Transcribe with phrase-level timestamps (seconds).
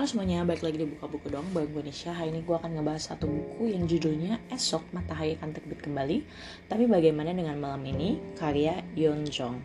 [0.00, 2.16] Halo semuanya, balik lagi di Buka Buku dong gue Nisha.
[2.16, 6.24] Hari ini gue akan ngebahas satu buku yang judulnya Esok Matahari Akan Terbit Kembali
[6.72, 8.16] Tapi bagaimana dengan malam ini?
[8.32, 9.60] Karya Yeon Jong.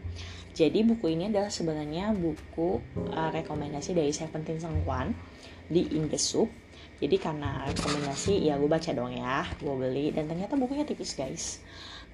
[0.52, 2.84] Jadi buku ini adalah sebenarnya buku
[3.16, 5.16] uh, rekomendasi dari Seventeen Sengkwan
[5.72, 6.52] di Indesub
[7.00, 10.12] Jadi karena rekomendasi ya gue baca dong ya Gue beli.
[10.12, 11.64] Dan ternyata bukunya tipis guys.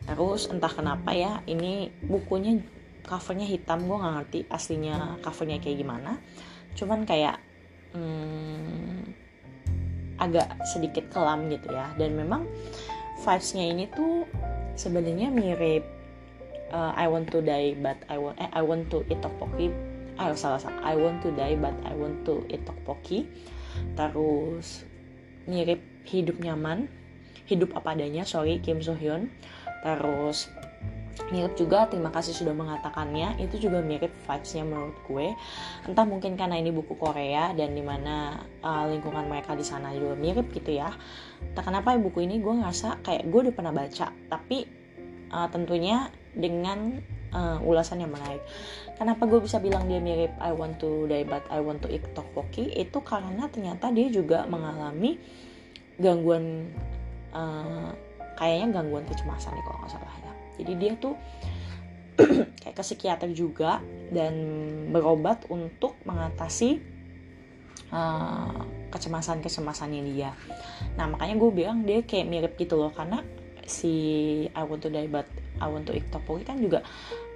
[0.06, 2.62] Terus entah kenapa ya ini bukunya
[3.02, 6.22] covernya hitam gue nggak ngerti aslinya covernya kayak gimana.
[6.78, 7.50] Cuman kayak
[7.96, 9.16] hmm,
[10.22, 11.92] agak sedikit kelam gitu ya.
[11.98, 12.46] Dan memang
[13.22, 14.26] vibesnya ini tuh
[14.78, 15.86] sebenarnya mirip
[16.72, 19.70] uh, I want to die but I want eh I want to eat tteokbokki.
[20.18, 20.82] Ah salah salah.
[20.82, 23.28] I want to die but I want to eat tteokbokki.
[23.96, 24.88] Terus
[25.46, 26.88] mirip hidup nyaman.
[27.46, 29.28] Hidup apa adanya sorry Kim So Hyun.
[29.84, 30.48] Terus
[31.32, 33.40] mirip juga terima kasih sudah mengatakannya.
[33.40, 35.28] Itu juga mirip vibesnya menurut gue.
[35.88, 40.16] Entah mungkin karena ini buku Korea dan di mana uh, lingkungan mereka di sana juga
[40.16, 40.92] mirip gitu ya.
[41.56, 44.68] Tak kenapa buku ini gue ngerasa kayak gue udah pernah baca tapi
[45.32, 47.04] uh, tentunya dengan
[47.36, 48.44] uh, ulasan yang menarik.
[48.96, 52.06] Kenapa gue bisa bilang dia mirip I want to die but I want to eat
[52.14, 52.78] tteokbokki?
[52.78, 55.18] Itu karena ternyata dia juga mengalami
[56.02, 56.72] gangguan
[57.36, 57.92] uh,
[58.36, 61.16] kayaknya gangguan kecemasan nih kalau nggak salah ya jadi dia tuh
[62.62, 63.80] kayak ke psikiater juga
[64.12, 64.34] dan
[64.92, 66.84] berobat untuk mengatasi
[67.92, 70.36] uh, kecemasan-kecemasannya dia.
[71.00, 73.24] Nah makanya gue bilang dia kayak mirip gitu loh karena
[73.64, 73.94] si
[74.52, 75.30] I want to die but
[75.64, 76.84] I want to tteokbokki kan juga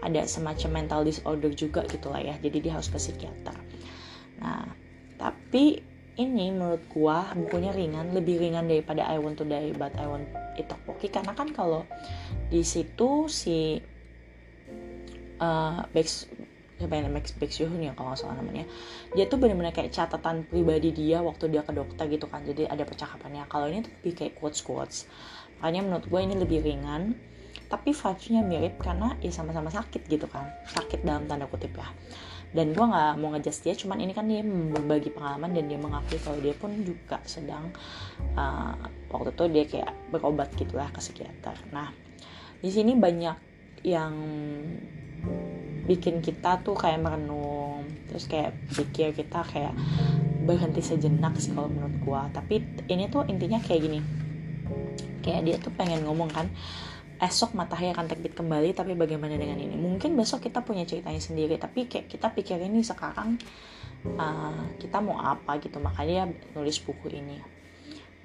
[0.03, 2.35] ada semacam mental disorder juga gitu lah ya.
[2.37, 3.55] Jadi dia harus ke psikiater.
[4.43, 4.67] Nah
[5.15, 10.07] tapi ini menurut gua bukunya ringan lebih ringan daripada I want to die but I
[10.07, 11.83] want eat tteokbokki karena kan kalau
[12.47, 13.79] di situ si
[15.39, 15.83] uh,
[16.75, 18.67] siapa yang namanya Yuhun ya kalau nggak salah namanya.
[19.15, 22.43] Dia tuh benar-benar kayak catatan pribadi dia waktu dia ke dokter gitu kan.
[22.43, 23.47] Jadi ada percakapannya.
[23.47, 25.07] Kalau ini tuh lebih kayak quotes quotes
[25.55, 27.15] makanya menurut gue ini lebih ringan.
[27.65, 30.51] Tapi vibesnya mirip karena ya sama-sama sakit gitu kan.
[30.67, 31.87] Sakit dalam tanda kutip ya
[32.55, 36.15] dan gue nggak mau ngejudge dia cuman ini kan dia berbagi pengalaman dan dia mengakui
[36.23, 37.67] kalau dia pun juga sedang
[38.39, 38.79] uh,
[39.11, 41.59] waktu itu dia kayak berobat gitulah ke psikiater.
[41.75, 41.91] Nah
[42.63, 43.37] di sini banyak
[43.83, 44.15] yang
[45.85, 49.75] bikin kita tuh kayak merenung terus kayak pikir kita kayak
[50.47, 52.21] berhenti sejenak sih kalau menurut gua.
[52.31, 53.99] Tapi ini tuh intinya kayak gini
[55.25, 56.45] kayak dia tuh pengen ngomong kan
[57.21, 59.75] esok matahari akan terbit kembali tapi bagaimana dengan ini?
[59.79, 63.39] Mungkin besok kita punya ceritanya sendiri tapi kayak kita pikirin nih sekarang
[64.19, 65.79] uh, kita mau apa gitu.
[65.79, 67.39] Makanya nulis buku ini.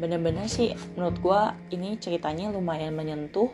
[0.01, 1.41] Bener-bener sih menurut gue
[1.77, 3.53] ini ceritanya lumayan menyentuh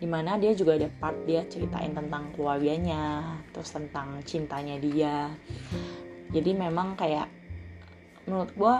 [0.00, 5.28] di mana dia juga ada part dia ceritain tentang keluarganya terus tentang cintanya dia.
[6.30, 7.28] Jadi memang kayak
[8.30, 8.74] menurut gue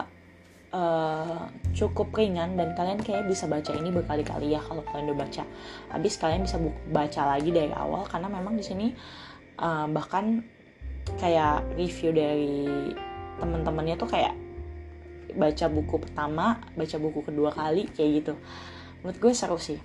[0.75, 5.43] uh, cukup ringan dan kalian kayak bisa baca ini berkali-kali ya kalau kalian udah baca.
[5.91, 6.57] Habis kalian bisa
[6.91, 8.87] baca lagi dari awal karena memang di sini
[9.59, 10.43] uh, bahkan
[11.19, 12.67] kayak review dari
[13.41, 14.35] teman-temannya tuh kayak
[15.31, 18.35] baca buku pertama baca buku kedua kali kayak gitu.
[19.03, 19.81] Menurut gue seru sih.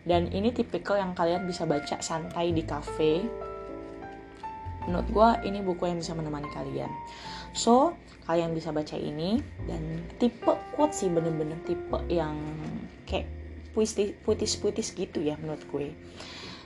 [0.00, 3.20] Dan ini tipikal yang kalian bisa baca santai di cafe
[4.88, 6.90] menurut gue ini buku yang bisa menemani kalian.
[7.52, 12.38] So kalian bisa baca ini dan tipe quote sih bener-bener tipe yang
[13.04, 13.26] kayak
[13.74, 15.90] puitis-puitis gitu ya menurut gue.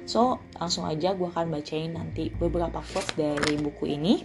[0.05, 4.25] So langsung aja gue akan bacain nanti beberapa quotes dari buku ini.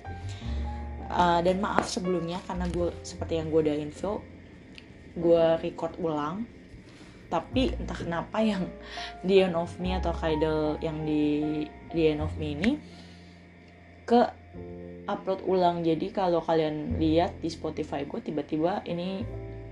[1.10, 4.22] Uh, dan maaf sebelumnya karena gue seperti yang gue udah info
[5.18, 6.46] gue record ulang.
[7.30, 8.68] Tapi entah kenapa yang
[9.28, 12.72] The End of Me atau Kaidel yang di The End of Me ini
[14.10, 14.22] ke
[15.06, 15.86] upload ulang.
[15.86, 19.22] Jadi kalau kalian lihat di Spotify gue tiba-tiba ini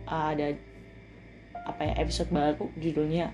[0.06, 0.54] ada
[1.68, 3.34] apa ya episode baru judulnya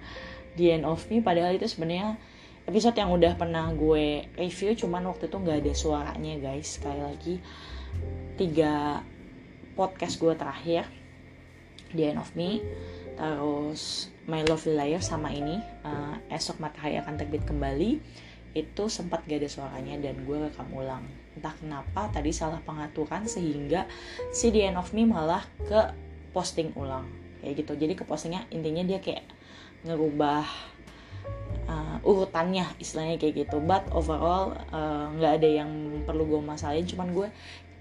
[0.55, 1.19] The End of Me.
[1.19, 2.15] Padahal itu sebenarnya
[2.63, 6.79] episode yang udah pernah gue review cuman waktu itu nggak ada suaranya guys.
[6.79, 7.35] Sekali lagi
[8.39, 9.03] tiga
[9.75, 10.87] podcast gue terakhir
[11.91, 12.63] The End of Me
[13.13, 15.59] terus My Lovely Liar sama ini.
[15.83, 18.01] Uh, esok matahari akan terbit kembali
[18.53, 21.01] itu sempat gak ada suaranya dan gue rekam ulang.
[21.33, 23.89] Entah kenapa tadi salah pengaturan sehingga
[24.29, 25.89] si The End of Me malah ke
[26.31, 27.09] posting ulang.
[27.41, 27.73] Kayak gitu.
[27.73, 29.25] Jadi ke postingnya intinya dia kayak
[29.83, 30.45] ngerubah
[31.65, 33.57] uh, urutannya istilahnya kayak gitu.
[33.57, 34.53] But overall
[35.17, 35.69] nggak uh, ada yang
[36.05, 36.85] perlu gue masalahin.
[36.85, 37.27] Cuman gue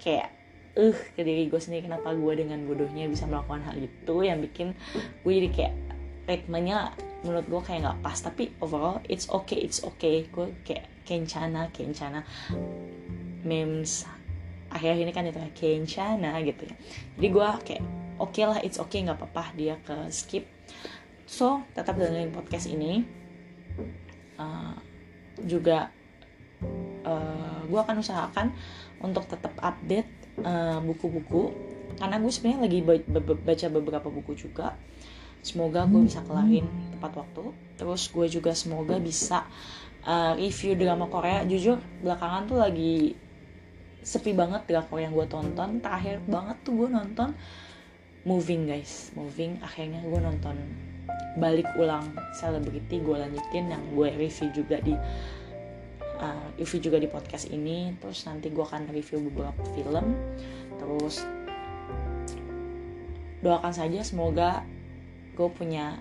[0.00, 0.32] kayak
[0.72, 1.84] eh uh, ke diri gue sendiri.
[1.84, 4.14] Kenapa gue dengan bodohnya bisa melakukan hal itu?
[4.24, 4.68] Yang bikin
[5.20, 5.74] gue jadi kayak
[6.24, 8.18] ritmenya menurut gue kayak nggak pas.
[8.18, 10.26] Tapi overall it's okay it's okay.
[10.28, 12.22] Gue kayak kencana kencana.
[13.42, 14.06] Memes
[14.72, 16.74] akhir ini kan itu Kencana gitu ya.
[17.18, 17.82] Jadi gue kayak
[18.22, 19.54] oke okay lah it's okay nggak apa-apa.
[19.58, 20.44] Dia ke skip.
[21.26, 23.04] So tetap dengerin podcast ini.
[24.36, 24.74] Uh,
[25.44, 25.88] juga
[27.04, 28.52] uh, gue akan usahakan
[29.00, 30.08] untuk tetap update
[30.44, 31.52] uh, buku-buku.
[31.52, 32.78] Uh, karena gue sebenarnya lagi
[33.20, 34.74] baca beberapa buku juga
[35.42, 37.50] semoga gue bisa kelarin tepat waktu.
[37.74, 39.42] Terus gue juga semoga bisa
[40.06, 41.42] uh, review drama Korea.
[41.42, 43.18] Jujur belakangan tuh lagi
[44.02, 45.82] sepi banget drakor yang gue tonton.
[45.82, 47.34] Terakhir banget tuh gue nonton
[48.22, 49.10] moving guys.
[49.18, 50.56] Moving akhirnya gue nonton
[51.42, 52.06] balik ulang
[52.38, 53.02] celebrity.
[53.02, 54.94] Gue lanjutin yang gue review juga di
[56.22, 57.98] uh, review juga di podcast ini.
[57.98, 60.14] Terus nanti gue akan review beberapa film.
[60.78, 61.26] Terus
[63.42, 64.62] doakan saja semoga
[65.42, 65.98] gue punya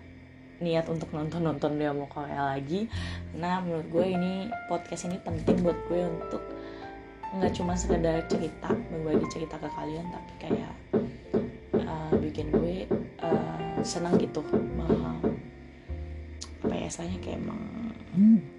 [0.62, 2.86] niat untuk nonton nonton drama Korea lagi.
[3.34, 4.34] Nah menurut gue ini
[4.70, 6.46] podcast ini penting buat gue untuk
[7.34, 10.74] nggak cuma sekedar cerita berbagi cerita ke kalian tapi kayak
[11.82, 12.86] uh, bikin gue
[13.26, 14.46] uh, senang gitu.
[14.54, 15.18] Uh,
[16.62, 17.90] apa ya saya kayak meng,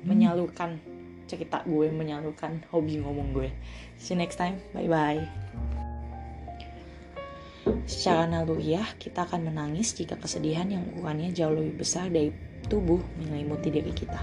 [0.02, 0.82] menyalurkan
[1.31, 3.55] cerita gue menyalurkan hobi ngomong gue.
[4.02, 4.58] See you next time.
[4.75, 5.71] Bye bye
[7.82, 12.31] Secara naluriah, kita akan menangis jika kesedihan yang ukurannya jauh lebih besar dari
[12.70, 14.23] tubuh menyelimuti diri kita.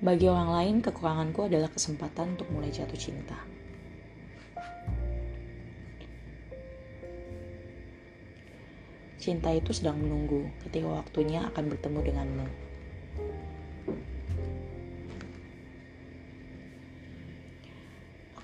[0.00, 3.36] Bagi orang lain, kekuranganku adalah kesempatan untuk mulai jatuh cinta.
[9.20, 12.69] Cinta itu sedang menunggu ketika waktunya akan bertemu denganmu.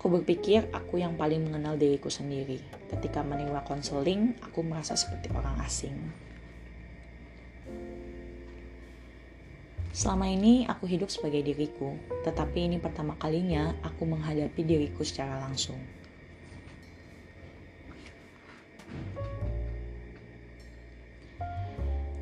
[0.06, 2.62] Aku berpikir aku yang paling mengenal diriku sendiri.
[2.86, 5.98] Ketika menerima konseling, aku merasa seperti orang asing.
[9.90, 15.82] Selama ini aku hidup sebagai diriku, tetapi ini pertama kalinya aku menghadapi diriku secara langsung.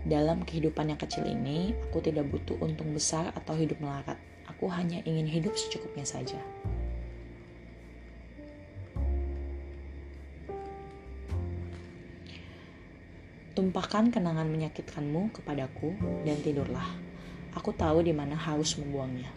[0.09, 4.17] Dalam kehidupan yang kecil ini, aku tidak butuh untung besar atau hidup melarat.
[4.49, 6.41] Aku hanya ingin hidup secukupnya saja.
[13.55, 15.95] Tumpahkan kenangan menyakitkanmu kepadaku
[16.27, 16.91] dan tidurlah
[17.55, 19.31] aku tahu di mana harus membuangnya.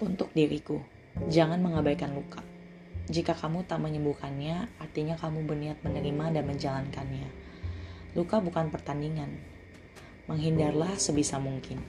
[0.00, 0.80] Untuk diriku,
[1.28, 2.40] jangan mengabaikan luka.
[3.12, 7.28] Jika kamu tak menyembuhkannya, artinya kamu berniat menerima dan menjalankannya.
[8.16, 9.36] Luka bukan pertandingan.
[10.24, 11.84] Menghindarlah sebisa mungkin.